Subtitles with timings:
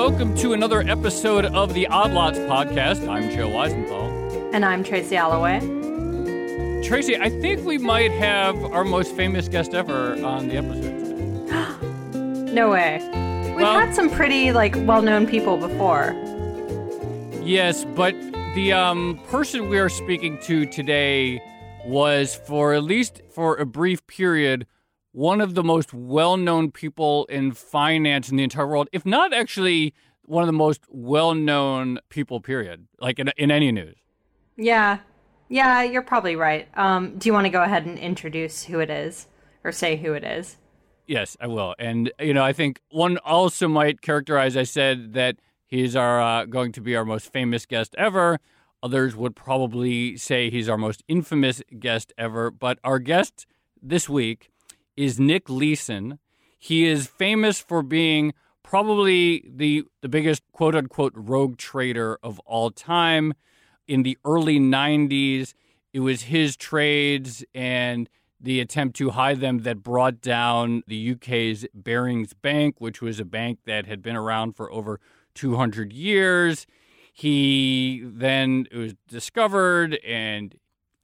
[0.00, 3.06] welcome to another episode of the Odd Lots podcast.
[3.06, 4.50] I'm Joe Weisenthal.
[4.54, 5.60] And I'm Tracy Alloway.
[6.82, 12.50] Tracy, I think we might have our most famous guest ever on the episode today.
[12.54, 12.98] no way.
[13.48, 16.12] We've well, had some pretty like well-known people before.
[17.42, 18.14] Yes, but
[18.54, 21.42] the um, person we are speaking to today
[21.84, 24.66] was for at least for a brief period
[25.12, 29.92] one of the most well-known people in finance in the entire world, if not actually
[30.22, 33.96] one of the most well-known people period, like in, in any news.
[34.56, 34.98] Yeah.
[35.48, 36.68] Yeah, you're probably right.
[36.74, 39.26] Um, do you want to go ahead and introduce who it is
[39.64, 40.56] or say who it is?
[41.08, 41.74] Yes, I will.
[41.76, 46.44] And you know, I think one also might characterize I said that he's our uh,
[46.44, 48.38] going to be our most famous guest ever.
[48.80, 53.44] Others would probably say he's our most infamous guest ever, but our guest
[53.82, 54.52] this week
[55.00, 56.18] is Nick Leeson.
[56.58, 62.70] He is famous for being probably the the biggest quote unquote rogue trader of all
[62.70, 63.32] time.
[63.88, 65.54] In the early 90s,
[65.94, 71.64] it was his trades and the attempt to hide them that brought down the UK's
[71.72, 75.00] Barings Bank, which was a bank that had been around for over
[75.32, 76.66] 200 years.
[77.10, 80.54] He then was discovered and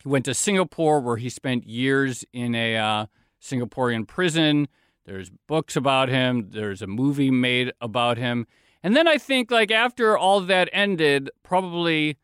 [0.03, 3.07] he went to Singapore where he spent years in a uh,
[3.47, 4.69] Singaporean prison.
[5.05, 6.51] There's books about him.
[6.51, 8.47] There's a movie made about him.
[8.83, 12.19] And then I think, like, after all that ended, probably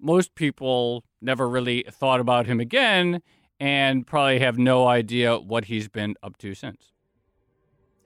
[0.00, 3.20] most people never really thought about him again
[3.58, 6.92] and probably have no idea what he's been up to since.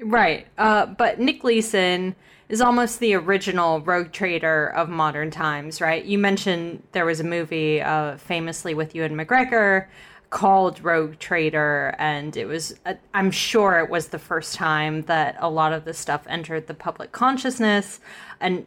[0.01, 0.47] Right.
[0.59, 2.17] Uh, but Nick Leeson
[2.49, 6.05] is almost the original rogue trader of modern times, right?
[6.05, 9.87] You mentioned there was a movie uh, famously with Ewan McGregor
[10.31, 15.37] called Rogue Trader, and it was, uh, I'm sure it was the first time that
[15.39, 18.01] a lot of this stuff entered the public consciousness.
[18.41, 18.67] And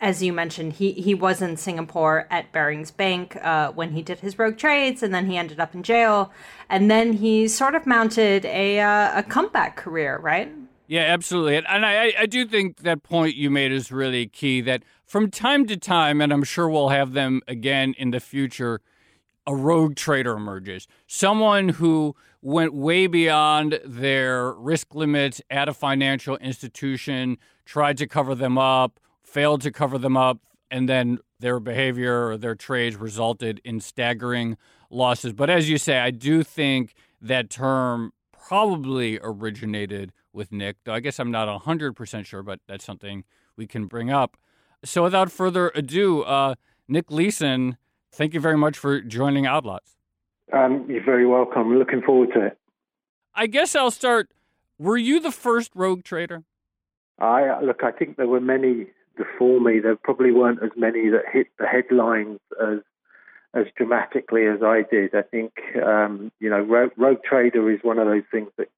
[0.00, 4.20] as you mentioned, he, he was in Singapore at Barings Bank uh, when he did
[4.20, 6.32] his rogue trades, and then he ended up in jail.
[6.68, 10.50] And then he sort of mounted a, uh, a comeback career, right?
[10.86, 11.56] Yeah, absolutely.
[11.56, 15.66] And I, I do think that point you made is really key that from time
[15.66, 18.80] to time, and I'm sure we'll have them again in the future,
[19.46, 20.86] a rogue trader emerges.
[21.06, 28.34] Someone who went way beyond their risk limits at a financial institution, tried to cover
[28.34, 30.38] them up, failed to cover them up,
[30.70, 34.56] and then their behavior or their trades resulted in staggering
[34.90, 35.32] losses.
[35.32, 41.00] But as you say, I do think that term probably originated with Nick, though I
[41.00, 43.24] guess I'm not 100% sure, but that's something
[43.56, 44.36] we can bring up.
[44.84, 46.56] So without further ado, uh,
[46.88, 47.78] Nick Leeson
[48.14, 49.96] Thank you very much for joining Odd Lots.
[50.52, 51.76] Um, you're very welcome.
[51.76, 52.58] Looking forward to it.
[53.34, 54.30] I guess I'll start.
[54.78, 56.44] Were you the first rogue trader?
[57.18, 57.82] I look.
[57.82, 58.86] I think there were many
[59.16, 59.80] before me.
[59.80, 62.78] There probably weren't as many that hit the headlines as
[63.52, 65.12] as dramatically as I did.
[65.16, 65.52] I think
[65.84, 68.68] um, you know, rogue, rogue trader is one of those things that,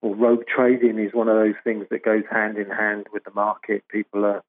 [0.00, 3.32] or rogue trading is one of those things that goes hand in hand with the
[3.32, 3.84] market.
[3.88, 4.42] People are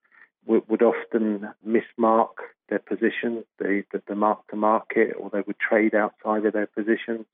[0.45, 2.29] would, would often mismark
[2.69, 6.67] their positions, the, the, the mark to market, or they would trade outside of their
[6.67, 7.25] positions.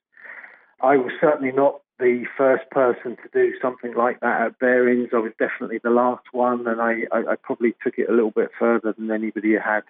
[0.82, 5.10] I was certainly not the first person to do something like that at Barings.
[5.14, 8.32] I was definitely the last one, and I, I, I probably took it a little
[8.32, 9.82] bit further than anybody had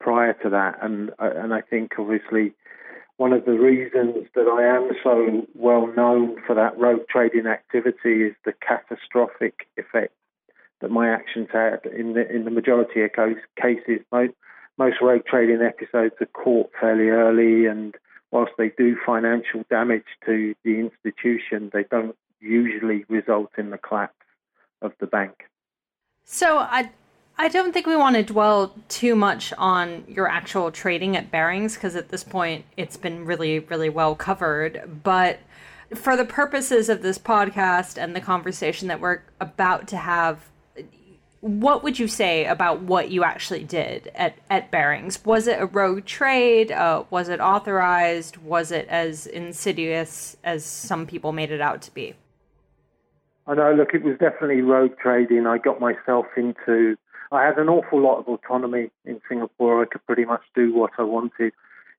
[0.00, 0.78] prior to that.
[0.82, 2.54] And uh, and I think obviously
[3.16, 8.24] one of the reasons that I am so well known for that rogue trading activity
[8.24, 10.14] is the catastrophic effect
[10.80, 13.10] that my actions had in the in the majority of
[13.60, 14.04] cases.
[14.12, 14.32] Most,
[14.78, 17.94] most rogue trading episodes are caught fairly early, and
[18.30, 24.14] whilst they do financial damage to the institution, they don't usually result in the collapse
[24.82, 25.44] of the bank.
[26.24, 26.90] So I.
[27.36, 31.74] I don't think we want to dwell too much on your actual trading at Barings
[31.74, 35.00] because at this point it's been really, really well covered.
[35.02, 35.40] But
[35.96, 40.48] for the purposes of this podcast and the conversation that we're about to have
[41.44, 45.22] what would you say about what you actually did at, at Barings?
[45.26, 46.72] Was it a rogue trade?
[46.72, 48.38] Uh, was it authorized?
[48.38, 52.14] Was it as insidious as some people made it out to be?
[53.46, 55.46] I know, look, it was definitely rogue trading.
[55.46, 56.96] I got myself into,
[57.30, 59.82] I had an awful lot of autonomy in Singapore.
[59.82, 61.52] I could pretty much do what I wanted.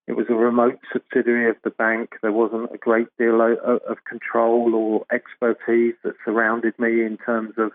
[0.08, 2.16] It was a remote subsidiary of the bank.
[2.24, 7.54] There wasn't a great deal of, of control or expertise that surrounded me in terms
[7.60, 7.74] of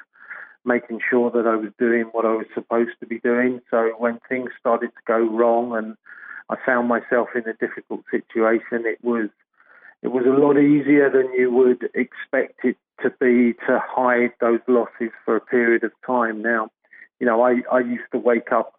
[0.65, 3.61] making sure that I was doing what I was supposed to be doing.
[3.71, 5.97] So when things started to go wrong and
[6.51, 9.29] I found myself in a difficult situation, it was
[10.03, 14.61] it was a lot easier than you would expect it to be to hide those
[14.67, 16.41] losses for a period of time.
[16.41, 16.71] Now,
[17.19, 18.75] you know, I, I used to wake up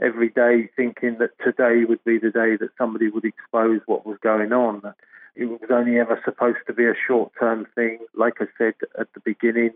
[0.00, 4.18] every day thinking that today would be the day that somebody would expose what was
[4.22, 4.94] going on.
[5.34, 7.98] It was only ever supposed to be a short term thing.
[8.14, 9.70] Like I said at the beginning,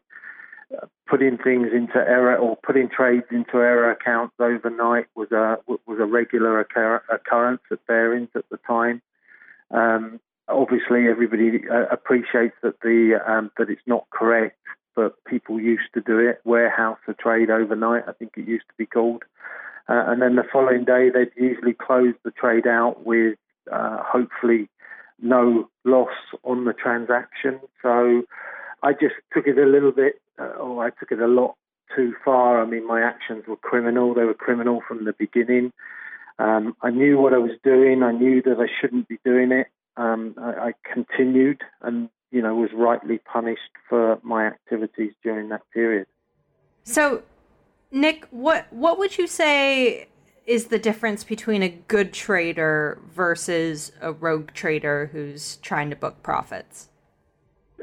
[1.09, 6.07] putting things into error or putting trades into error accounts overnight was a was a
[6.07, 9.03] regular occur- occurrence at Barings at the time.
[9.71, 14.59] Um, obviously, everybody uh, appreciates that the um, that it's not correct,
[14.97, 16.41] but people used to do it.
[16.45, 19.23] Warehouse a trade overnight, I think it used to be called.
[19.89, 23.37] Uh, and then the following day, they'd usually close the trade out with
[23.71, 24.69] uh, hopefully
[25.21, 27.61] no loss on the transaction.
[27.83, 28.23] So
[28.85, 31.57] I just took it a little bit, uh, or I took it a lot
[31.97, 32.63] too far.
[32.63, 34.15] I mean, my actions were criminal.
[34.15, 35.73] They were criminal from the beginning.
[36.39, 38.03] Um, I knew what I was doing.
[38.03, 39.69] I knew that I shouldn't be doing it.
[39.97, 45.63] Um, I, I continued and, you know, was rightly punished for my activities during that
[45.73, 46.07] period.
[46.83, 47.23] So
[47.91, 50.09] Nick, what what would you say
[50.47, 56.23] is the difference between a good trader versus a rogue trader who's trying to book
[56.23, 56.89] profits?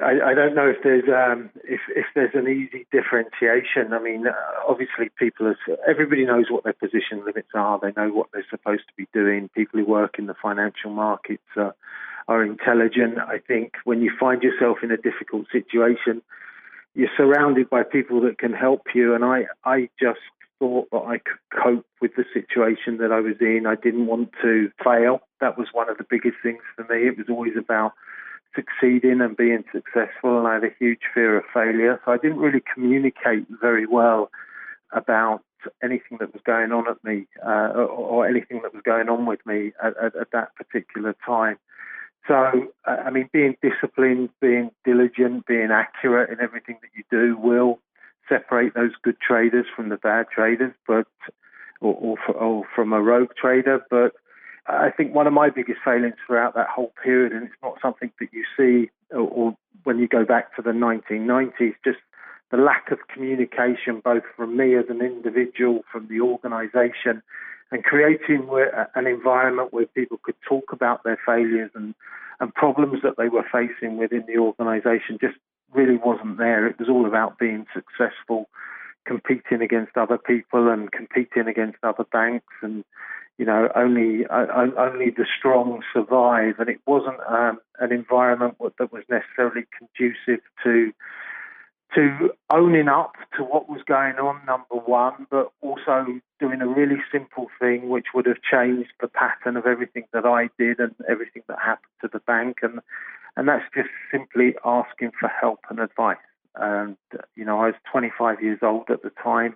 [0.02, 3.94] I, I don't know if there's um, if if there's an easy differentiation.
[3.94, 4.26] I mean,
[4.68, 5.58] obviously, people are,
[5.88, 7.80] everybody knows what their position limits are.
[7.80, 9.50] They know what they're supposed to be doing.
[9.56, 11.76] People who work in the financial markets are,
[12.28, 13.20] are intelligent.
[13.20, 16.22] I think when you find yourself in a difficult situation,
[16.96, 19.14] you're surrounded by people that can help you.
[19.16, 20.20] And I, I just
[20.60, 23.66] thought that I could cope with the situation that I was in.
[23.68, 25.22] I didn't want to fail.
[25.40, 27.08] That was one of the biggest things for me.
[27.08, 27.94] It was always about
[28.56, 32.00] succeeding and being successful, and I had a huge fear of failure.
[32.06, 34.30] So I didn't really communicate very well
[34.92, 35.42] about
[35.84, 39.26] anything that was going on at me uh, or, or, anything that was going on
[39.26, 41.58] with me at, at, at that particular time.
[42.28, 47.80] So, I mean, being disciplined, being diligent, being accurate in everything that you do will
[48.30, 51.08] separate those good traders from the bad traders, but
[51.80, 53.84] or, or, for, or from a rogue trader.
[53.90, 54.14] But
[54.68, 58.12] I think one of my biggest failings throughout that whole period, and it's not something
[58.20, 62.00] that you see or, or when you go back to the 1990s, just
[62.52, 67.24] the lack of communication, both from me as an individual, from the organisation,
[67.72, 68.48] and creating
[68.96, 71.96] an environment where people could talk about their failures and,
[72.40, 75.38] and problems that they were facing within the organisation just
[75.74, 76.68] really wasn't there.
[76.68, 78.50] It was all about being successful,
[79.06, 82.84] competing against other people and competing against other banks, and
[83.42, 84.46] you know only uh,
[84.78, 86.60] only the strong survive.
[86.60, 90.94] And it wasn't um, an environment that was necessarily conducive to
[91.96, 96.06] to owning up to what was going on, number one, but also
[96.40, 100.50] doing a really simple thing which would have changed the pattern of everything that I
[100.60, 102.58] did and everything that happened to the bank.
[102.62, 102.80] And,
[103.36, 106.18] and that's just simply asking for help and advice.
[106.56, 106.96] And,
[107.36, 109.56] you know, I was 25 years old at the time,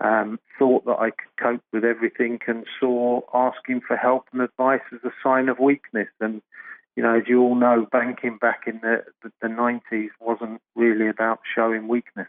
[0.00, 4.80] um, thought that I could cope with everything and saw asking for help and advice
[4.92, 6.08] as a sign of weakness.
[6.20, 6.42] And,
[6.96, 11.08] you know, as you all know, banking back in the, the, the 90s wasn't really
[11.08, 12.28] about showing weakness.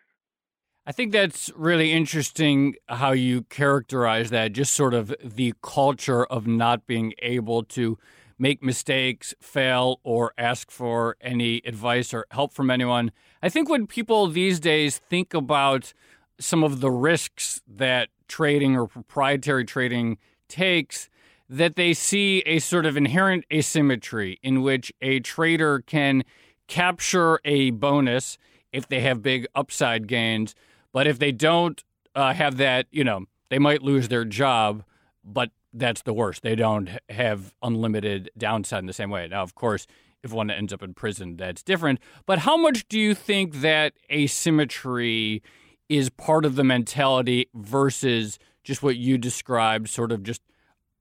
[0.85, 6.45] I think that's really interesting how you characterize that, just sort of the culture of
[6.45, 7.97] not being able to
[8.37, 13.11] make mistakes, fail, or ask for any advice or help from anyone.
[13.41, 15.93] I think when people these days think about
[16.39, 20.17] some of the risks that trading or proprietary trading
[20.49, 21.09] takes,
[21.49, 26.23] that they see a sort of inherent asymmetry in which a trader can
[26.67, 28.37] capture a bonus
[28.71, 30.55] if they have big upside gains,
[30.91, 31.83] but if they don't
[32.15, 34.83] uh, have that, you know, they might lose their job,
[35.23, 36.41] but that's the worst.
[36.41, 39.27] They don't have unlimited downside in the same way.
[39.27, 39.85] Now, of course,
[40.23, 41.99] if one ends up in prison, that's different.
[42.25, 45.43] But how much do you think that asymmetry
[45.89, 50.41] is part of the mentality versus just what you described, sort of just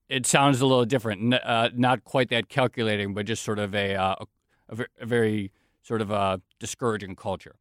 [0.08, 1.32] it sounds a little different.
[1.34, 4.14] Uh, not quite that calculating, but just sort of a, uh,
[4.68, 5.50] a, a, very
[5.82, 7.56] sort of a discouraging culture.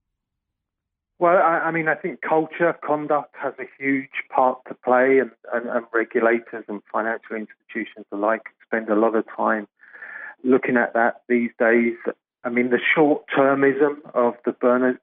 [1.18, 5.32] Well, I, I, mean, I think culture, conduct has a huge part to play, and,
[5.54, 9.68] and, and regulators and financial institutions alike spend a lot of time
[10.44, 11.94] looking at that these days.
[12.44, 14.98] I mean, the short termism of the bonus,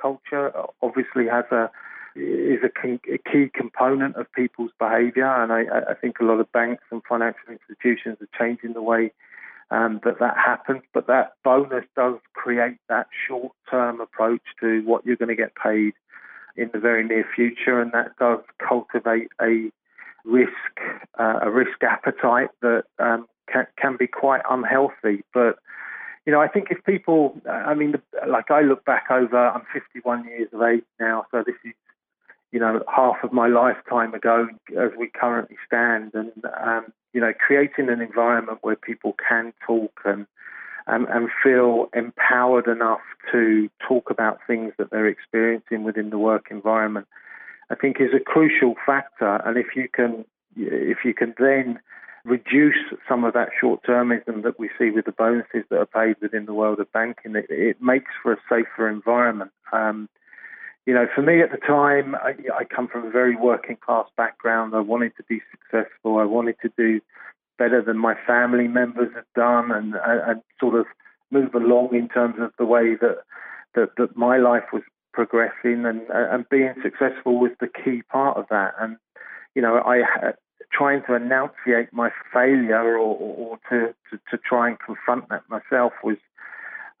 [0.00, 1.70] culture obviously has a
[2.16, 6.52] is a, a key component of people's behaviour, and I, I, think a lot of
[6.52, 9.12] banks and financial institutions are changing the way
[9.72, 10.82] um, that that happens.
[10.92, 15.94] But that bonus does create that short-term approach to what you're going to get paid
[16.56, 19.70] in the very near future, and that does cultivate a
[20.24, 20.52] risk
[21.18, 25.24] uh, a risk appetite that um, can, can be quite unhealthy.
[25.32, 25.58] But
[26.26, 27.94] you know, I think if people, I mean,
[28.26, 31.74] like I look back over, I'm 51 years of age now, so this is
[32.54, 34.46] you know, half of my lifetime ago
[34.80, 36.12] as we currently stand.
[36.14, 36.30] And,
[36.64, 40.28] um, you know, creating an environment where people can talk and,
[40.86, 43.00] um, and feel empowered enough
[43.32, 47.08] to talk about things that they're experiencing within the work environment,
[47.70, 49.42] I think is a crucial factor.
[49.44, 50.24] And if you can,
[50.56, 51.80] if you can then
[52.24, 52.76] reduce
[53.08, 56.54] some of that short-termism that we see with the bonuses that are paid within the
[56.54, 59.50] world of banking, it, it makes for a safer environment.
[59.72, 60.08] Um,
[60.86, 64.06] you know, for me at the time, I, I come from a very working class
[64.16, 64.74] background.
[64.74, 66.18] I wanted to be successful.
[66.18, 67.00] I wanted to do
[67.58, 70.86] better than my family members had done, and, and sort of
[71.30, 73.18] move along in terms of the way that
[73.74, 78.46] that, that my life was progressing, and and being successful was the key part of
[78.50, 78.74] that.
[78.78, 78.96] And
[79.54, 80.32] you know, I
[80.76, 85.92] trying to enunciate my failure or, or to, to, to try and confront that myself
[86.02, 86.16] was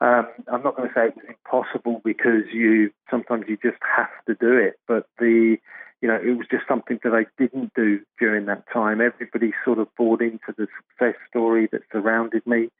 [0.00, 4.10] um, I'm not going to say it was impossible because you sometimes you just have
[4.26, 5.56] to do it, but the
[6.02, 9.00] you know it was just something that I didn't do during that time.
[9.00, 12.70] Everybody sort of bought into the success story that surrounded me,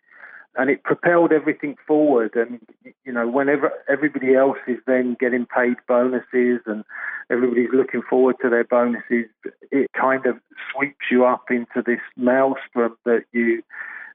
[0.56, 2.34] and it propelled everything forward.
[2.34, 2.60] And
[3.04, 6.84] you know whenever everybody else is then getting paid bonuses and
[7.30, 9.26] everybody's looking forward to their bonuses,
[9.70, 10.36] it kind of
[10.72, 13.62] sweeps you up into this maelstrom that you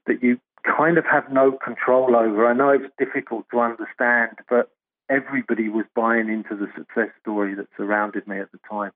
[0.06, 2.46] that you kind of have no control over.
[2.46, 4.70] I know it's difficult to understand, but
[5.08, 8.92] everybody was buying into the success story that surrounded me at the time.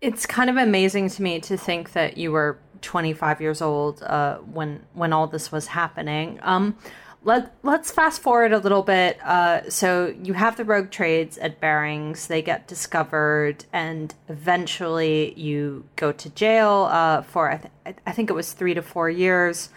[0.00, 4.38] It's kind of amazing to me to think that you were 25 years old uh,
[4.38, 6.38] when when all this was happening.
[6.42, 6.76] Um,
[7.24, 9.18] let let's fast forward a little bit.
[9.22, 15.84] Uh, so you have the rogue trades at Barings; they get discovered, and eventually you
[15.96, 19.70] go to jail uh, for I, th- I think it was three to four years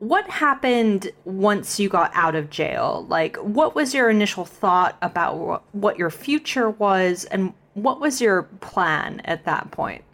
[0.00, 3.06] what happened once you got out of jail?
[3.08, 8.44] Like, what was your initial thought about what your future was, and what was your
[8.60, 10.04] plan at that point?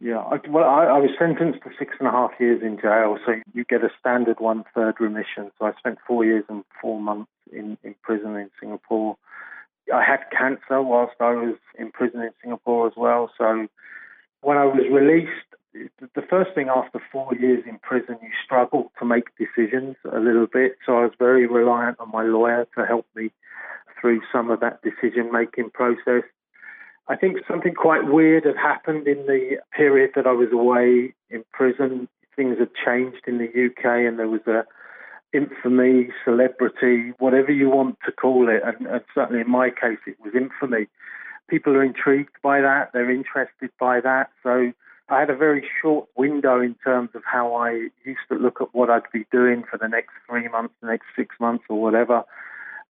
[0.00, 3.18] Yeah, I, well, I, I, was sentenced to six and a half years in jail,
[3.24, 5.52] so you get a standard one third remission.
[5.58, 9.16] So I spent four years and four months in, in prison in Singapore.
[9.94, 13.30] I had cancer whilst I was in prison in Singapore as well.
[13.38, 13.68] So
[14.40, 15.30] when I was released,
[15.72, 20.48] the first thing after four years in prison, you struggle to make decisions a little
[20.52, 20.78] bit.
[20.84, 23.30] So I was very reliant on my lawyer to help me
[24.00, 26.24] through some of that decision making process.
[27.08, 31.44] I think something quite weird had happened in the period that I was away in
[31.52, 32.08] prison.
[32.36, 34.64] Things had changed in the UK, and there was a
[35.32, 40.16] infamy, celebrity, whatever you want to call it, and, and certainly in my case, it
[40.22, 40.86] was infamy.
[41.48, 44.30] People are intrigued by that; they're interested by that.
[44.42, 44.72] So
[45.08, 48.74] I had a very short window in terms of how I used to look at
[48.74, 52.24] what I'd be doing for the next three months, the next six months, or whatever.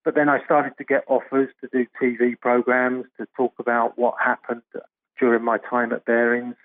[0.04, 4.14] But then I started to get offers to do TV programs to talk about what
[4.23, 4.62] happened
[5.18, 6.56] during my time at Barings.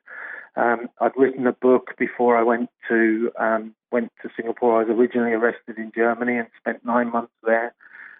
[0.55, 4.81] Um, I'd written a book before I went to um, went to Singapore.
[4.81, 7.75] I was originally arrested in Germany and spent nine months there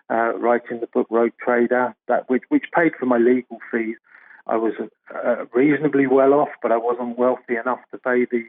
[0.09, 3.97] uh, writing the book Rogue Trader, that which, which paid for my legal fees.
[4.45, 4.73] I was
[5.13, 8.45] uh, reasonably well off, but I wasn't wealthy enough to pay the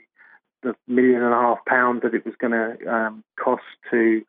[0.61, 4.25] the million and a half pound that it was going to um, cost to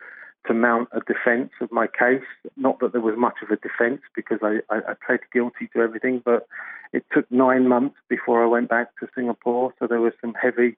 [0.47, 2.23] to mount a defence of my case.
[2.55, 5.81] Not that there was much of a defence because I, I, I pled guilty to
[5.81, 6.47] everything, but
[6.93, 9.73] it took nine months before I went back to Singapore.
[9.79, 10.77] So there were some heavy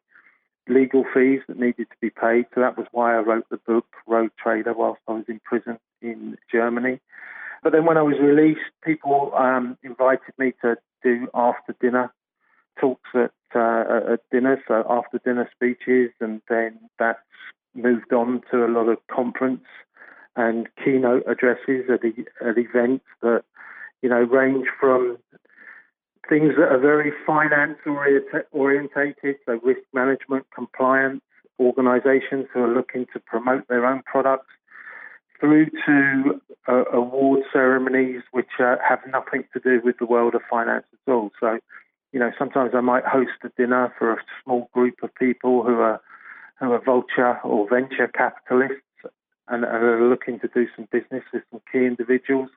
[0.68, 2.46] legal fees that needed to be paid.
[2.54, 5.78] So that was why I wrote the book Rogue Trader whilst I was in prison
[6.02, 7.00] in Germany.
[7.64, 12.12] But then when I was released, people um, invited me to do after dinner
[12.80, 17.20] talks at, uh, at dinner, so after dinner speeches, and then that's
[17.74, 19.66] moved on to a lot of conference
[20.36, 22.02] and keynote addresses at,
[22.48, 23.44] at events that
[24.02, 25.18] you know range from
[26.30, 27.78] things that are very finance
[28.52, 31.22] orientated, so risk management, compliance,
[31.60, 34.48] organizations who are looking to promote their own products,
[35.42, 40.42] through to uh, award ceremonies which uh, have nothing to do with the world of
[40.50, 41.32] finance at all.
[41.40, 41.60] So,
[42.14, 45.80] you know, sometimes I might host a dinner for a small group of people who
[45.80, 46.00] are
[46.62, 48.78] who are vulture or venture capitalists
[49.48, 52.50] and, are looking to do some business with some key individuals.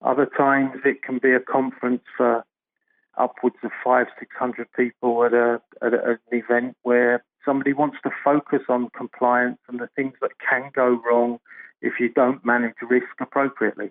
[0.00, 2.44] Other times it can be a conference for
[3.18, 8.10] upwards of five, six hundred people at, a, at an event where somebody wants to
[8.24, 11.38] focus on compliance and the things that can go wrong
[11.82, 13.90] if you don't manage risk appropriately.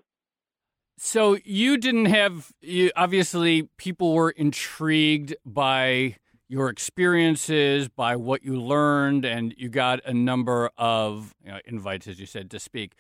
[0.98, 6.18] So you didn't have you, obviously people were intrigued by
[6.50, 12.08] your experiences, by what you learned, and you got a number of you know, invites,
[12.08, 12.94] as you said, to speak.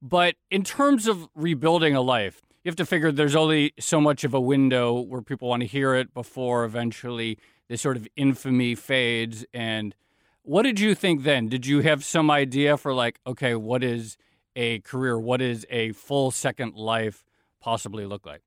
[0.00, 4.22] But in terms of rebuilding a life, you have to figure there's only so much
[4.22, 8.76] of a window where people want to hear it before eventually this sort of infamy
[8.76, 9.44] fades.
[9.52, 9.96] And
[10.42, 11.48] what did you think then?
[11.48, 14.16] Did you have some idea for like, okay, what is
[14.54, 15.18] a career?
[15.18, 17.24] What is a full second life
[17.60, 18.42] possibly look like?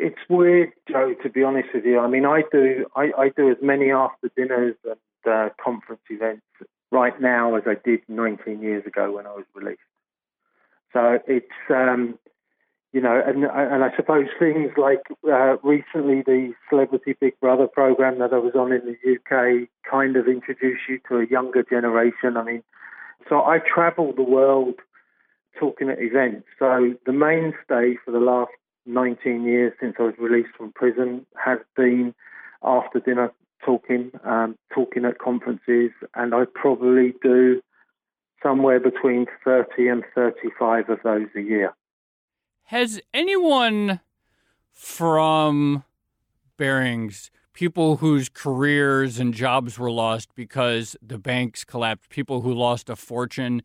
[0.00, 1.14] It's weird, Joe.
[1.22, 4.30] To be honest with you, I mean, I do I, I do as many after
[4.36, 4.96] dinners and
[5.28, 6.44] uh, conference events
[6.92, 9.80] right now as I did 19 years ago when I was released.
[10.92, 12.16] So it's um,
[12.92, 18.20] you know, and and I suppose things like uh, recently the Celebrity Big Brother program
[18.20, 22.36] that I was on in the UK kind of introduced you to a younger generation.
[22.36, 22.62] I mean,
[23.28, 24.76] so I travel the world
[25.58, 26.46] talking at events.
[26.58, 28.52] So the mainstay for the last
[28.88, 32.14] 19 years since I was released from prison has been
[32.62, 33.32] after dinner
[33.64, 37.60] talking, um, talking at conferences, and I probably do
[38.42, 41.74] somewhere between 30 and 35 of those a year.
[42.64, 44.00] Has anyone
[44.72, 45.84] from
[46.56, 52.88] Barings, people whose careers and jobs were lost because the banks collapsed, people who lost
[52.88, 53.62] a fortune,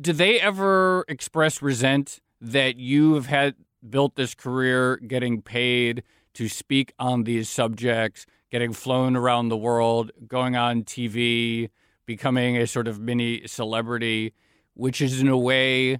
[0.00, 3.54] do they ever express resent that you have had
[3.88, 6.02] built this career getting paid
[6.34, 11.70] to speak on these subjects, getting flown around the world, going on TV,
[12.06, 14.32] becoming a sort of mini celebrity,
[14.74, 15.98] which is in a way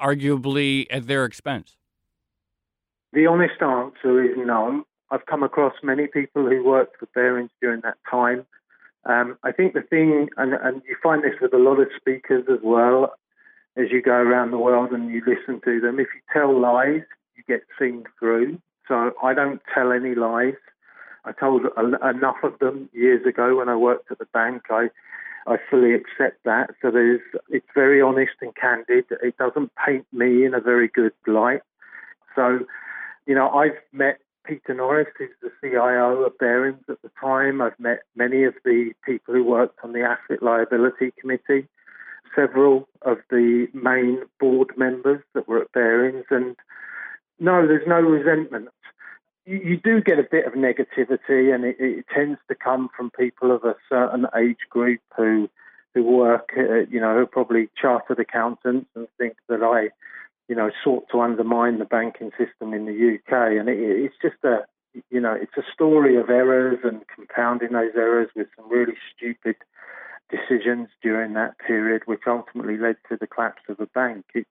[0.00, 1.76] arguably at their expense?
[3.12, 4.84] The honest answer is no.
[5.10, 8.46] I've come across many people who worked for Barings during that time.
[9.04, 12.44] Um, I think the thing, and, and you find this with a lot of speakers
[12.50, 13.14] as well,
[13.80, 17.02] as you go around the world and you listen to them, if you tell lies,
[17.36, 18.60] you get seen through.
[18.88, 20.54] So I don't tell any lies.
[21.24, 24.62] I told enough of them years ago when I worked at the bank.
[24.70, 24.88] I
[25.46, 26.70] I fully accept that.
[26.82, 29.06] So there's, it's very honest and candid.
[29.22, 31.62] It doesn't paint me in a very good light.
[32.34, 32.60] So,
[33.26, 37.60] you know, I've met Peter Norris, who's the CIO of Barings at the time.
[37.60, 41.66] I've met many of the people who worked on the Asset Liability Committee,
[42.34, 46.56] several of the main board members that were at Barings, and
[47.38, 48.68] no, there's no resentment.
[49.46, 53.50] You, do get a bit of negativity, and it, it, tends to come from people
[53.50, 55.48] of a certain age group who
[55.94, 59.90] who work, uh, you know, who probably chartered accountants and think that I,
[60.48, 64.36] you know, sought to undermine the banking system in the UK, and it, it's just
[64.44, 64.58] a,
[65.10, 69.56] you know, it's a story of errors and compounding those errors with some really stupid
[70.30, 74.24] decisions during that period, which ultimately led to the collapse of the bank.
[74.34, 74.48] It's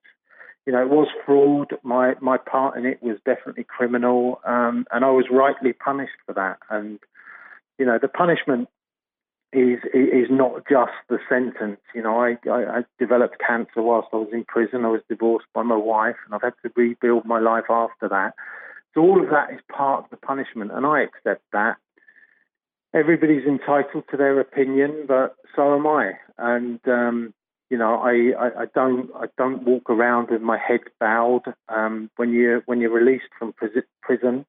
[0.66, 1.72] you know, it was fraud.
[1.82, 6.34] My my part in it was definitely criminal, um, and I was rightly punished for
[6.34, 6.58] that.
[6.68, 6.98] And
[7.78, 8.68] you know, the punishment
[9.52, 11.80] is is not just the sentence.
[11.94, 14.84] You know, I, I, I developed cancer whilst I was in prison.
[14.84, 18.34] I was divorced by my wife, and I've had to rebuild my life after that.
[18.94, 21.76] So all of that is part of the punishment, and I accept that.
[22.92, 26.12] Everybody's entitled to their opinion, but so am I.
[26.38, 27.34] And um,
[27.70, 31.44] you know, I, I, I, don't I don't walk around with my head bowed.
[31.68, 33.54] Um, when you when you're released from
[34.02, 34.44] prison,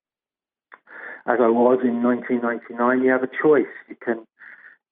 [1.27, 3.71] as I was in 1999, you have a choice.
[3.87, 4.25] You can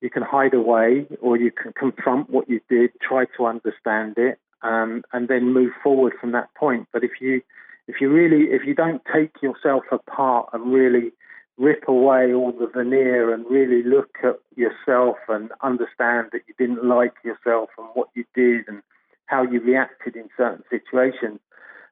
[0.02, 4.40] you can hide away, or you can confront what you did, try to understand it,
[4.62, 6.88] um, and then move forward from that point.
[6.94, 7.42] But if you
[7.88, 11.12] if you really if you don't take yourself apart and really
[11.60, 16.86] rip away all the veneer and really look at yourself and understand that you didn't
[16.86, 18.82] like yourself and what you did and
[19.26, 21.39] how you reacted in certain situations,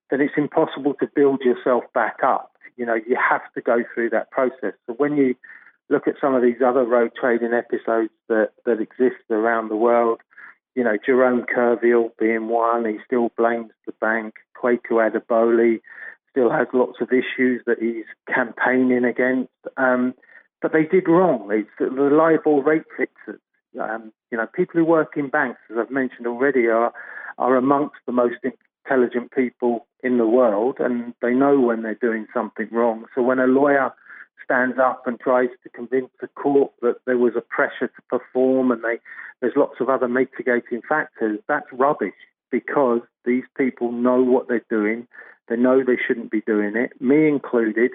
[0.10, 2.54] then it's impossible to build yourself back up.
[2.78, 4.74] You know, you have to go through that process.
[4.88, 5.36] So when you
[5.90, 10.22] look at some of these other rogue trading episodes that, that exist around the world,
[10.76, 14.36] you know, Jerome Kerviel being one, he still blames the bank.
[14.56, 15.82] Kweku Adoboli,
[16.38, 19.52] still has lots of issues that he's campaigning against.
[19.76, 20.14] Um,
[20.62, 21.50] but they did wrong.
[21.52, 23.42] It's the LIBOR rate fixers.
[23.80, 26.94] Um, you know, people who work in banks, as I've mentioned already, are
[27.40, 32.26] are amongst the most intelligent people in the world, and they know when they're doing
[32.34, 33.06] something wrong.
[33.14, 33.94] So when a lawyer
[34.44, 38.72] stands up and tries to convince the court that there was a pressure to perform
[38.72, 38.98] and they,
[39.42, 42.16] there's lots of other mitigating factors, that's rubbish
[42.52, 45.08] because these people know what they're doing.
[45.48, 47.92] They know they shouldn't be doing it, me included,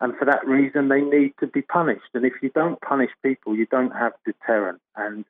[0.00, 2.10] and for that reason, they need to be punished.
[2.14, 5.24] And if you don't punish people, you don't have deterrent, and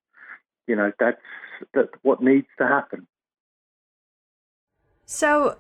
[0.67, 1.21] you know that's
[1.75, 3.07] that what needs to happen.
[5.05, 5.57] So,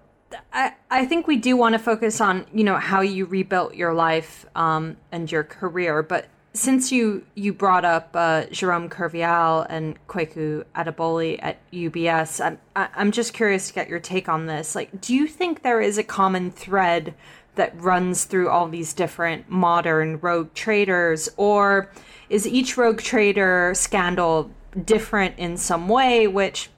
[0.53, 3.93] I I think we do want to focus on you know how you rebuilt your
[3.95, 9.97] life um, and your career, but since you you brought up uh, Jerome Kerviel and
[10.07, 14.75] Kweku Adoboli at UBS, I'm I'm just curious to get your take on this.
[14.75, 17.15] Like, do you think there is a common thread
[17.55, 21.91] that runs through all these different modern rogue traders, or
[22.29, 24.51] is each rogue trader scandal
[24.85, 26.71] different in some way, which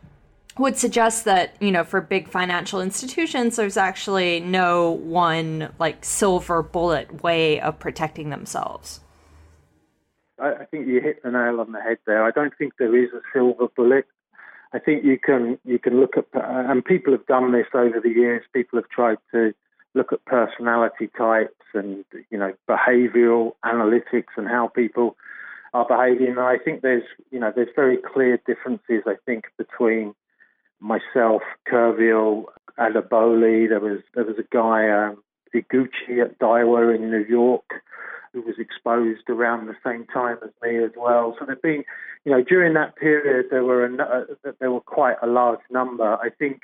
[0.57, 6.63] would suggest that you know for big financial institutions there's actually no one like silver
[6.63, 9.01] bullet way of protecting themselves
[10.38, 12.25] I, I think you hit the nail on the head there.
[12.25, 14.07] I don't think there is a silver bullet.
[14.73, 18.11] I think you can you can look at and people have done this over the
[18.11, 18.42] years.
[18.53, 19.55] People have tried to
[19.94, 25.16] look at personality types and you know behavioural analytics and how people
[25.73, 26.31] are behaving.
[26.31, 29.03] And I think there's you know there's very clear differences.
[29.07, 30.14] I think between
[30.81, 32.44] myself, Kerviel,
[32.79, 33.68] Adoboli.
[33.68, 35.23] There was there was a guy um,
[35.55, 37.64] Iguchi at Daiwa in New York
[38.35, 41.37] who was exposed around the same time as me as well.
[41.38, 41.85] So there've been,
[42.25, 46.16] you know, during that period there were a, uh, there were quite a large number.
[46.16, 46.62] I think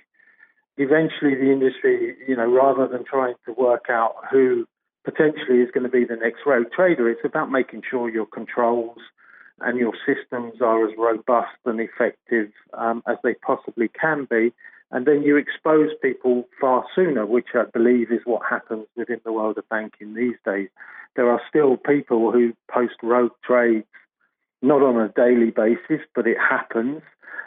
[0.77, 4.67] eventually the industry, you know, rather than trying to work out who
[5.05, 8.99] potentially is going to be the next rogue trader, it's about making sure your controls
[9.61, 14.53] and your systems are as robust and effective um, as they possibly can be
[14.91, 19.33] and then you expose people far sooner, which I believe is what happens within the
[19.33, 20.69] world of banking these days.
[21.15, 23.87] There are still people who post rogue trades,
[24.63, 27.03] not on a daily basis, but it happens,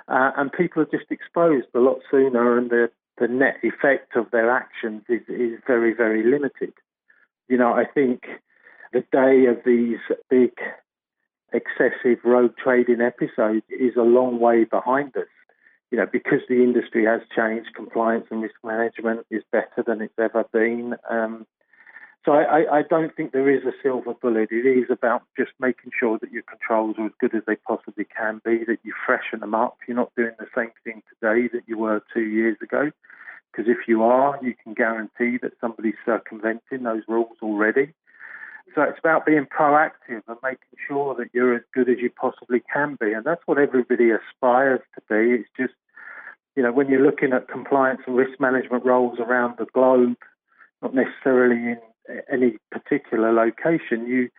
[0.07, 4.31] uh, and people are just exposed a lot sooner, and the, the net effect of
[4.31, 6.73] their actions is, is very, very limited.
[7.49, 8.23] You know, I think
[8.93, 10.53] the day of these big
[11.51, 15.27] excessive rogue trading episodes is a long way behind us
[15.93, 20.17] you know, because the industry has changed, compliance and risk management is better than it's
[20.17, 20.95] ever been.
[21.07, 21.45] Um,
[22.25, 24.49] so I, I, don't think there is a silver bullet.
[24.49, 28.05] It is about just making sure that your controls are as good as they possibly
[28.05, 29.77] can be, that you freshen them up.
[29.87, 32.89] You're not doing the same thing today that you were two years ago.
[33.51, 37.93] Because if you are, you can guarantee that somebody's circumventing those rules already.
[38.73, 42.63] So it's about being proactive and making sure that you're as good as you possibly
[42.73, 43.13] can be.
[43.13, 45.35] And that's what everybody aspires to be.
[45.35, 45.73] It's just
[46.55, 50.15] you know, when you're looking at compliance and risk management roles around the globe,
[50.81, 51.79] not necessarily in
[52.31, 54.29] any particular location, you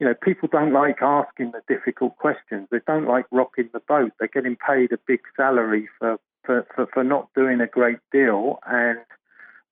[0.00, 2.66] you know, people don't like asking the difficult questions.
[2.72, 4.10] They don't like rocking the boat.
[4.18, 8.58] They're getting paid a big salary for for, for, for not doing a great deal,
[8.66, 8.98] and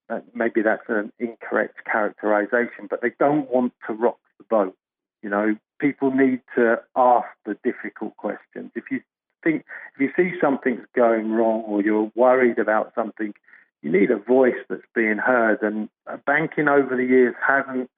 [0.08, 4.76] uh, maybe that's an incorrect characterization, but they don't want to rock the boat.
[5.22, 8.70] You know, people need to ask the difficult questions.
[8.76, 9.00] If you
[9.42, 13.34] think if you see something's going wrong or you're worried about something,
[13.82, 15.62] you need a voice that's being heard.
[15.62, 17.90] And uh, banking over the years hasn't,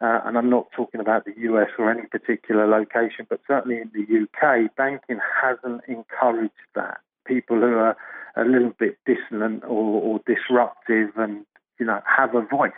[0.00, 3.90] uh, and I'm not talking about the US or any particular location, but certainly in
[3.92, 6.98] the UK, banking hasn't encouraged that.
[7.26, 7.96] People who are
[8.36, 11.44] a little bit dissonant or, or disruptive and
[11.78, 12.72] you know have a voice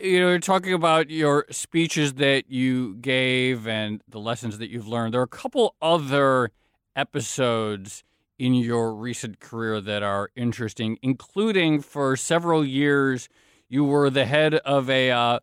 [0.00, 4.88] you know, you're talking about your speeches that you gave and the lessons that you've
[4.88, 5.14] learned.
[5.14, 6.50] There are a couple other
[6.96, 8.04] episodes
[8.38, 13.28] in your recent career that are interesting, including for several years
[13.68, 15.38] you were the head of a uh,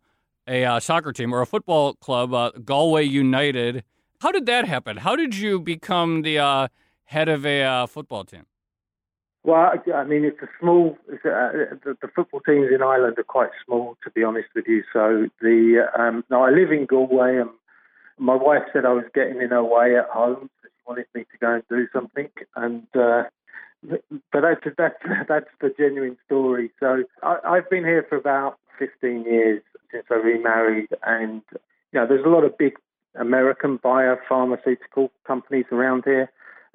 [0.48, 3.84] a uh, soccer team or a football club, uh, Galway United.
[4.22, 4.98] How did that happen?
[4.98, 6.68] How did you become the uh,
[7.06, 8.46] head of a uh, football team?
[9.46, 10.98] Well, I mean, it's a small.
[11.08, 14.66] It's a, the, the, football teams in Ireland are quite small, to be honest with
[14.68, 14.84] you.
[14.92, 17.52] So the um, now I live in Galway, and
[18.18, 20.50] my wife said I was getting in her way at home.
[20.64, 23.26] So she wanted me to go and do something, and uh,
[23.84, 24.96] but that's that's
[25.28, 26.72] that's the genuine story.
[26.80, 32.08] So I, I've been here for about 15 years since I remarried, and you know,
[32.08, 32.74] there's a lot of big
[33.14, 36.32] American biopharmaceutical companies around here,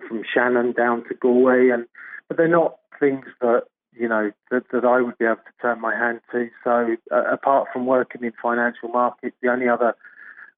[0.07, 1.87] from Shannon down to Galway, and
[2.31, 5.81] but they're not things that you know that, that I would be able to turn
[5.81, 6.49] my hand to.
[6.63, 9.97] So uh, apart from working in financial markets, the only other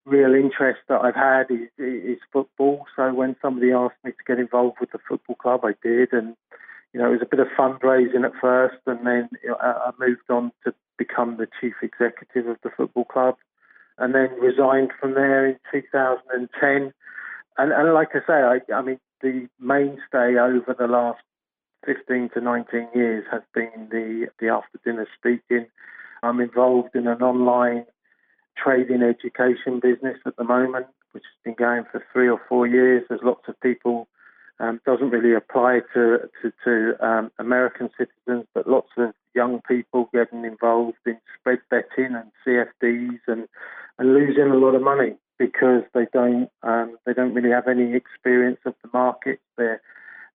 [0.04, 2.84] real interest that I've had is, is football.
[2.94, 6.36] So when somebody asked me to get involved with the football club, I did, and
[6.92, 10.52] you know it was a bit of fundraising at first, and then I moved on
[10.64, 13.36] to become the chief executive of the football club,
[13.96, 16.92] and then resigned from there in 2010.
[17.58, 21.20] And, and like I say, I, I mean the mainstay over the last
[21.84, 25.66] 15 to 19 years has been the, the after dinner speaking.
[26.22, 27.86] I'm involved in an online
[28.56, 33.04] trading education business at the moment, which has been going for three or four years.
[33.08, 34.08] There's lots of people,
[34.60, 40.08] um, doesn't really apply to, to, to um, American citizens, but lots of young people
[40.12, 43.48] getting involved in spread betting and CFDs and,
[43.98, 47.94] and losing a lot of money because they don't um, they don't really have any
[47.94, 49.40] experience of the market.
[49.56, 49.80] They're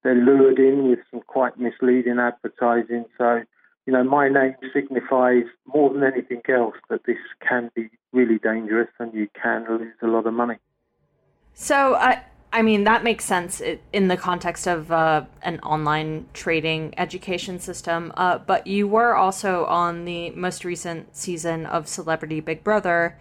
[0.02, 3.04] they're lured in with some quite misleading advertising.
[3.16, 3.42] So
[3.88, 8.90] you know, my name signifies more than anything else that this can be really dangerous
[8.98, 10.56] and you can lose a lot of money.
[11.54, 13.62] So, I, I mean, that makes sense
[13.94, 18.12] in the context of uh, an online trading education system.
[18.14, 23.16] Uh, but you were also on the most recent season of Celebrity Big Brother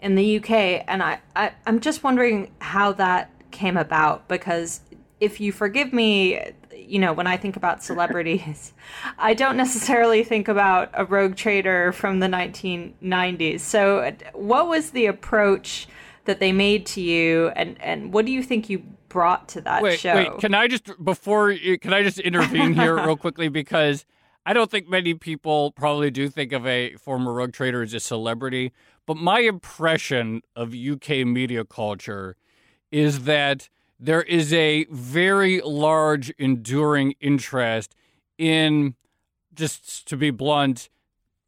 [0.00, 0.84] in the UK.
[0.86, 4.82] And I, I, I'm just wondering how that came about because
[5.20, 6.40] if you forgive me,
[6.74, 8.72] you know, when I think about celebrities,
[9.18, 13.60] I don't necessarily think about a rogue trader from the 1990s.
[13.60, 15.86] So, what was the approach
[16.24, 19.82] that they made to you, and and what do you think you brought to that
[19.82, 20.14] wait, show?
[20.14, 24.04] Wait, can I just before can I just intervene here real quickly because
[24.46, 28.00] I don't think many people probably do think of a former rogue trader as a
[28.00, 28.72] celebrity,
[29.06, 32.36] but my impression of UK media culture
[32.90, 33.68] is that
[34.00, 37.94] there is a very large, enduring interest
[38.38, 38.94] in,
[39.54, 40.88] just to be blunt,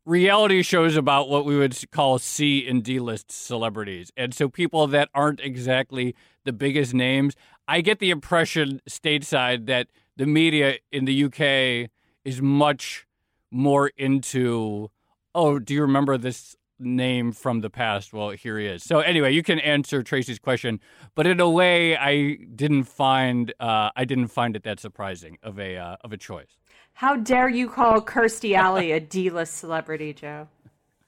[0.04, 4.12] reality shows about what we would call C and D list celebrities.
[4.16, 7.34] And so people that aren't exactly the biggest names,
[7.66, 11.90] I get the impression stateside that the media in the UK
[12.24, 13.06] is much
[13.50, 14.90] more into,
[15.34, 18.12] oh, do you remember this name from the past.
[18.12, 18.82] Well, here he is.
[18.82, 20.80] So anyway, you can answer Tracy's question,
[21.14, 25.58] but in a way, I didn't find uh, I didn't find it that surprising of
[25.58, 26.58] a uh, of a choice.
[26.94, 30.48] How dare you call Kirstie Alley a D-list celebrity, Joe?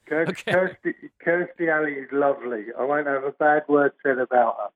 [0.09, 0.51] Kirstie, okay.
[0.51, 2.65] Kirstie, Kirstie Alley is lovely.
[2.77, 4.69] I won't have a bad word said about her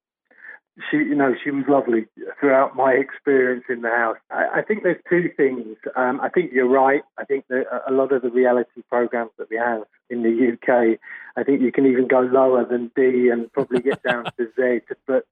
[0.89, 2.05] she, you know, she was lovely
[2.39, 4.17] throughout my experience in the house.
[4.31, 5.77] I, I think there's two things.
[5.95, 7.01] Um, I think you're right.
[7.17, 10.99] I think that a lot of the reality programs that we have in the UK,
[11.37, 14.85] I think you can even go lower than D and probably get down to Z.
[15.07, 15.25] But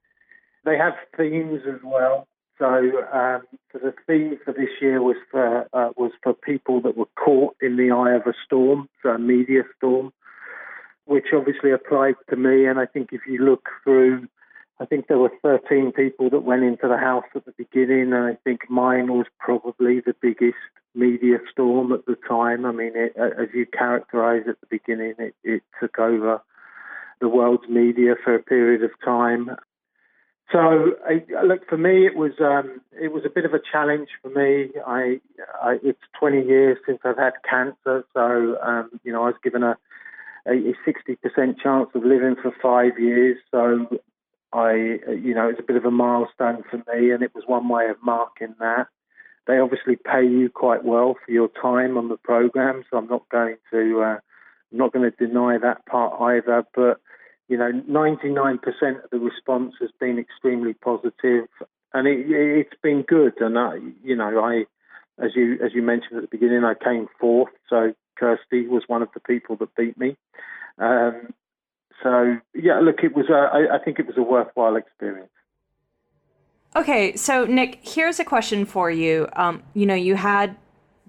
[0.66, 2.28] they have themes as well.
[2.58, 6.98] So, um, so the theme for this year was for uh, was for people that
[6.98, 10.12] were caught in the eye of a storm, so a media storm,
[11.06, 12.66] which obviously applied to me.
[12.66, 14.28] And I think if you look through
[14.80, 18.16] I think there were 13 people that went into the house at the beginning, and
[18.16, 20.58] I think mine was probably the biggest
[20.94, 22.66] media storm at the time.
[22.66, 26.42] I mean, it, as you characterised at the beginning, it, it took over
[27.20, 29.50] the world's media for a period of time.
[30.52, 34.10] So, I, look for me, it was um, it was a bit of a challenge
[34.22, 34.70] for me.
[34.86, 35.20] I,
[35.62, 39.64] I it's 20 years since I've had cancer, so um, you know I was given
[39.64, 39.76] a
[40.48, 43.38] a 60% chance of living for five years.
[43.52, 44.00] So
[44.58, 44.74] I,
[45.14, 47.90] you know, it's a bit of a milestone for me, and it was one way
[47.90, 48.88] of marking that.
[49.46, 53.30] They obviously pay you quite well for your time on the program, so I'm not
[53.30, 54.18] going to, uh,
[54.72, 56.66] I'm not going to deny that part either.
[56.76, 57.00] But
[57.48, 58.58] you know, 99%
[59.04, 61.46] of the response has been extremely positive,
[61.94, 63.40] and it, it's been good.
[63.40, 64.66] And I, you know, I,
[65.24, 69.04] as you as you mentioned at the beginning, I came fourth, so Kirstie was one
[69.04, 70.18] of the people that beat me.
[70.80, 71.34] Um,
[72.04, 73.28] so yeah, look, it was.
[73.30, 75.30] A, I, I think it was a worthwhile experience.
[76.76, 79.28] Okay, so Nick, here's a question for you.
[79.34, 80.56] Um, you know, you had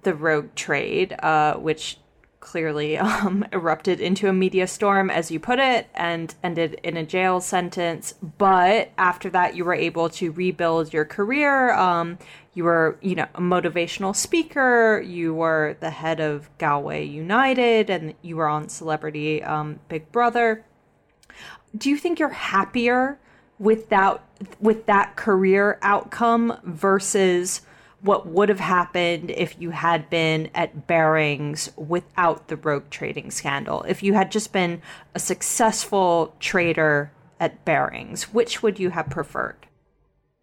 [0.03, 1.98] the rogue trade, uh, which
[2.40, 7.05] clearly um, erupted into a media storm, as you put it, and ended in a
[7.05, 8.14] jail sentence.
[8.38, 11.74] But after that, you were able to rebuild your career.
[11.74, 12.18] Um,
[12.55, 15.03] you were, you know, a motivational speaker.
[15.05, 20.64] You were the head of Galway United, and you were on Celebrity um, Big Brother
[21.76, 23.18] do you think you're happier
[23.59, 24.22] with that
[24.61, 27.62] with that career outcome versus
[28.00, 33.83] what would have happened if you had been at Barings without the rogue trading scandal?
[33.83, 34.81] If you had just been
[35.14, 39.66] a successful trader at Barings, which would you have preferred?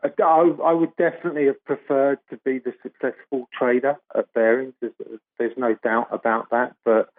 [0.04, 4.74] I, I would definitely have preferred to be the successful trader at Barings.
[4.82, 4.94] There's,
[5.40, 6.76] there's no doubt about that.
[6.84, 7.10] But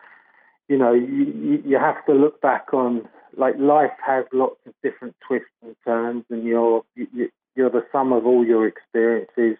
[0.68, 5.16] you know, you, you have to look back on like life has lots of different
[5.26, 9.56] twists and turns, and you're you're the sum of all your experiences.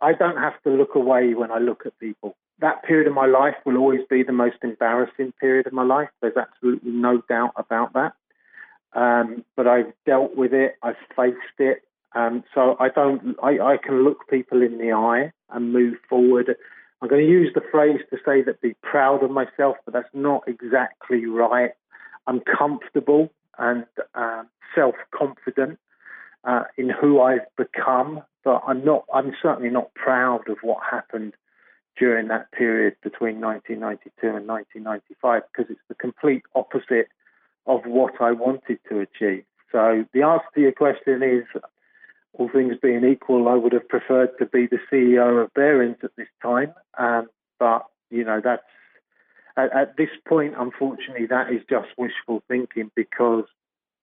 [0.00, 2.36] I don't have to look away when I look at people.
[2.60, 6.08] That period of my life will always be the most embarrassing period of my life.
[6.20, 8.12] There's absolutely no doubt about that.
[8.92, 10.76] Um, but I've dealt with it.
[10.82, 11.82] I've faced it.
[12.14, 13.36] Um, so I don't.
[13.42, 16.54] I, I can look people in the eye and move forward.
[17.00, 20.08] I'm going to use the phrase to say that be proud of myself, but that's
[20.12, 21.70] not exactly right.
[22.30, 25.80] I'm comfortable and uh, self confident
[26.44, 29.04] uh, in who I've become, but I'm not.
[29.12, 31.34] I'm certainly not proud of what happened
[31.98, 37.08] during that period between 1992 and 1995 because it's the complete opposite
[37.66, 39.44] of what I wanted to achieve.
[39.72, 41.44] So the answer to your question is,
[42.34, 46.14] all things being equal, I would have preferred to be the CEO of Barings at
[46.16, 46.74] this time.
[46.96, 48.62] Um, but you know, that's
[49.64, 53.44] at, at this point, unfortunately, that is just wishful thinking because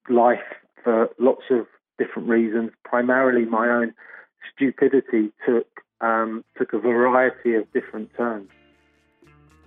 [0.10, 0.40] life,
[0.84, 1.68] for lots of
[1.98, 3.94] different reasons, primarily my own
[4.54, 5.68] stupidity, took
[6.00, 8.50] um, took a variety of different turns.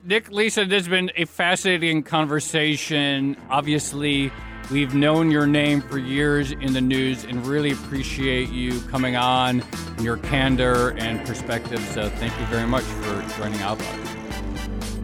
[0.05, 3.37] Nick Leeson, this has been a fascinating conversation.
[3.50, 4.33] Obviously,
[4.70, 9.62] we've known your name for years in the news and really appreciate you coming on
[10.00, 11.81] your candor and perspective.
[11.92, 14.19] So, thank you very much for joining Odd Lots.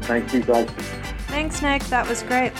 [0.06, 0.68] Thank you, guys.
[1.26, 1.82] Thanks, Nick.
[1.84, 2.52] That was great.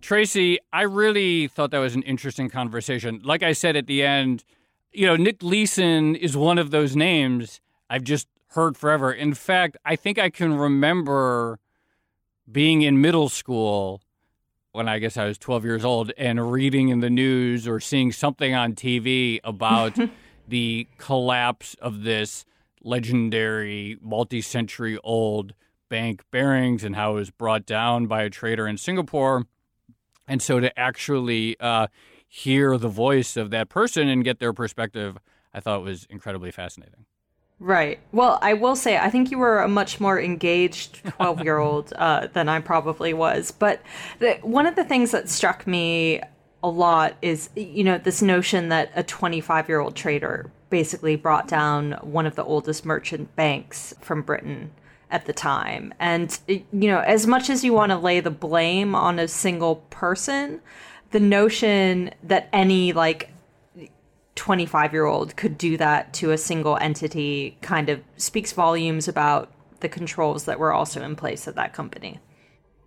[0.00, 3.20] Tracy, I really thought that was an interesting conversation.
[3.24, 4.44] Like I said at the end,
[4.92, 9.12] you know, Nick Leeson is one of those names I've just heard forever.
[9.12, 11.58] In fact, I think I can remember
[12.50, 14.00] being in middle school
[14.72, 18.12] when I guess I was 12 years old and reading in the news or seeing
[18.12, 19.96] something on TV about
[20.48, 22.44] the collapse of this
[22.82, 25.54] legendary multi century old
[25.88, 29.46] bank Barings and how it was brought down by a trader in Singapore.
[30.28, 31.86] And so to actually uh,
[32.28, 35.18] hear the voice of that person and get their perspective,
[35.54, 37.06] I thought was incredibly fascinating.
[37.58, 38.00] Right.
[38.12, 41.92] Well, I will say, I think you were a much more engaged 12 year old
[41.94, 43.50] uh, than I probably was.
[43.50, 43.80] But
[44.18, 46.20] the, one of the things that struck me
[46.62, 51.48] a lot is, you know, this notion that a 25 year old trader basically brought
[51.48, 54.70] down one of the oldest merchant banks from Britain
[55.10, 55.94] at the time.
[55.98, 59.76] And, you know, as much as you want to lay the blame on a single
[59.90, 60.60] person,
[61.12, 63.30] the notion that any like
[64.36, 69.50] 25 year old could do that to a single entity kind of speaks volumes about
[69.80, 72.18] the controls that were also in place at that company.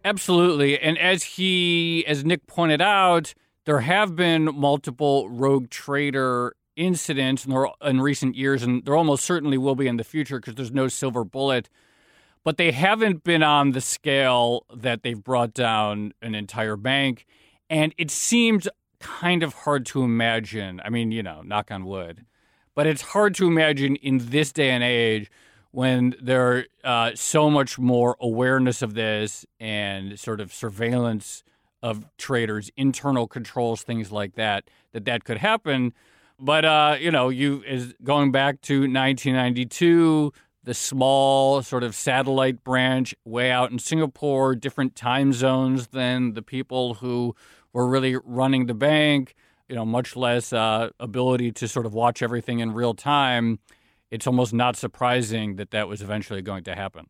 [0.06, 0.80] Absolutely.
[0.80, 3.34] And as he, as Nick pointed out,
[3.66, 9.58] there have been multiple rogue trader incidents in, in recent years, and there almost certainly
[9.58, 11.70] will be in the future because there's no silver bullet
[12.44, 17.26] but they haven't been on the scale that they've brought down an entire bank.
[17.70, 18.68] And it seems
[19.00, 20.82] kind of hard to imagine.
[20.84, 22.26] I mean, you know, knock on wood,
[22.76, 25.32] but it's hard to imagine in this day and age
[25.72, 31.44] when there's uh, so much more awareness of this and sort of surveillance
[31.82, 35.94] of traders, internal controls, things like that, that that could happen.
[36.40, 40.34] But uh, you know, you is going back to 1992
[40.64, 46.42] the small sort of satellite branch way out in Singapore, different time zones than the
[46.42, 47.36] people who
[47.74, 49.36] were really running the bank,
[49.68, 53.60] you know, much less uh, ability to sort of watch everything in real time.
[54.12, 57.08] It's almost not surprising that that was eventually going to happen.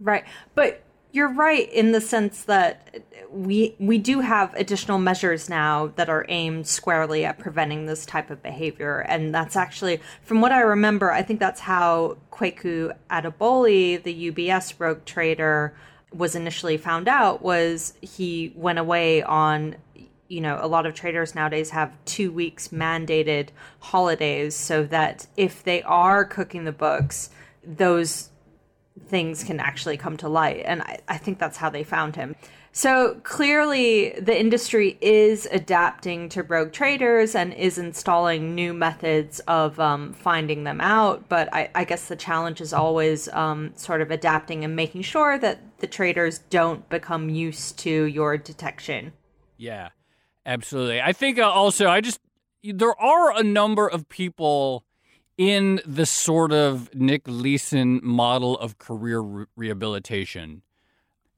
[0.00, 0.24] Right.
[0.54, 6.08] But you're right in the sense that we we do have additional measures now that
[6.08, 10.60] are aimed squarely at preventing this type of behavior and that's actually from what i
[10.60, 15.74] remember i think that's how Kweku Adoboli the ubs rogue trader
[16.14, 19.76] was initially found out was he went away on
[20.28, 23.48] you know a lot of traders nowadays have two weeks mandated
[23.80, 27.30] holidays so that if they are cooking the books
[27.64, 28.30] those
[29.08, 30.62] things can actually come to light.
[30.64, 32.34] And I, I think that's how they found him.
[32.74, 39.78] So clearly, the industry is adapting to rogue traders and is installing new methods of
[39.78, 41.28] um, finding them out.
[41.28, 45.38] But I, I, guess the challenge is always um, sort of adapting and making sure
[45.38, 49.12] that the traders don't become used to your detection.
[49.58, 49.90] Yeah,
[50.46, 51.02] absolutely.
[51.02, 52.20] I think uh, also, I just,
[52.62, 54.84] there are a number of people
[55.36, 60.62] in the sort of Nick Leeson model of career re- rehabilitation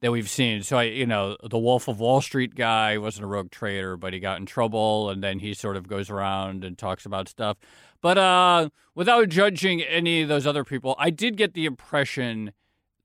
[0.01, 0.61] that we've seen.
[0.61, 4.13] So I, you know, the Wolf of Wall Street guy wasn't a rogue trader, but
[4.13, 7.57] he got in trouble, and then he sort of goes around and talks about stuff.
[8.01, 12.51] But uh, without judging any of those other people, I did get the impression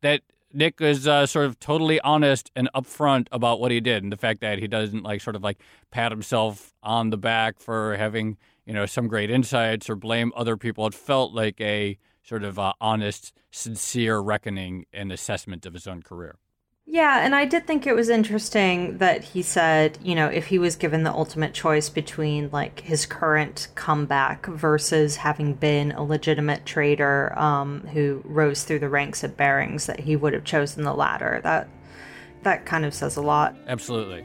[0.03, 0.21] that
[0.53, 4.17] Nick is uh, sort of totally honest and upfront about what he did, and the
[4.17, 5.59] fact that he doesn't like sort of like
[5.91, 8.37] pat himself on the back for having
[8.71, 10.87] you know, some great insights or blame other people.
[10.87, 16.03] It felt like a sort of uh, honest, sincere reckoning and assessment of his own
[16.03, 16.37] career.
[16.87, 20.59] Yeah, and I did think it was interesting that he said, you know, if he
[20.59, 26.67] was given the ultimate choice between like his current comeback versus having been a legitimate
[26.67, 30.93] trader um, who rose through the ranks at Barings, that he would have chosen the
[30.93, 31.41] latter.
[31.45, 31.69] That
[32.43, 33.55] that kind of says a lot.
[33.69, 34.25] Absolutely.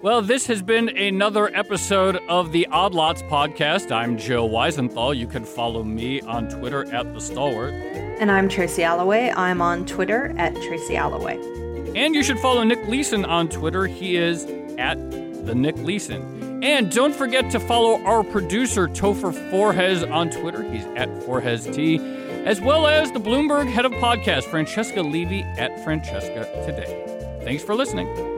[0.00, 3.90] Well, this has been another episode of the Odd Lots podcast.
[3.90, 5.16] I'm Joe Weisenthal.
[5.16, 7.72] You can follow me on Twitter at The Stalwart.
[7.72, 9.32] And I'm Tracy Alloway.
[9.34, 11.63] I'm on Twitter at Tracy Alloway.
[11.94, 13.86] And you should follow Nick Leeson on Twitter.
[13.86, 14.44] He is
[14.78, 14.98] at
[15.46, 16.62] the Nick Leeson.
[16.64, 20.62] And don't forget to follow our producer, Topher Forhecz, on Twitter.
[20.72, 21.98] He's at Forhes T,
[22.46, 27.40] as well as the Bloomberg head of podcast, Francesca Levy at Francesca Today.
[27.44, 28.33] Thanks for listening.